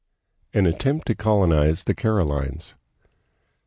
An 0.51 0.65
Attempt 0.65 1.05
to 1.05 1.13
Colonize 1.13 1.83
the 1.83 1.93
Carolines. 1.93 2.73